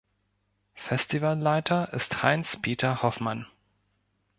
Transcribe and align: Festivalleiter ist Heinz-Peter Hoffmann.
Festivalleiter 0.73 1.93
ist 1.93 2.23
Heinz-Peter 2.23 3.03
Hoffmann. 3.03 3.45